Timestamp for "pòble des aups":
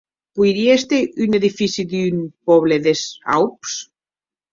2.53-3.75